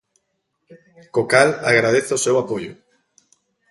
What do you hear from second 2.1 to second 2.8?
o seu apoio.